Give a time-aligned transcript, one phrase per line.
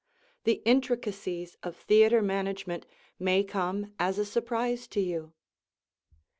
[0.45, 2.87] The intricacies of theatre management
[3.19, 5.33] may come as a surprise to you.